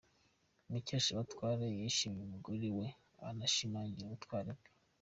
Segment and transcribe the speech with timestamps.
[0.69, 2.85] Mukeshabatware yashimye umugore we
[3.29, 4.69] anashimangira ubutwari bwe.